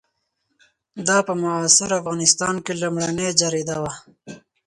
[1.07, 3.93] دا په معاصر افغانستان کې لومړنۍ جریده وه.